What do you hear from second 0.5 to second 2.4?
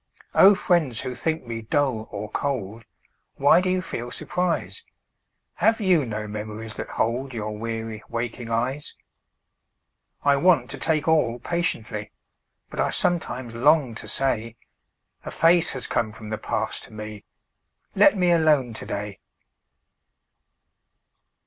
friends, who think me dull or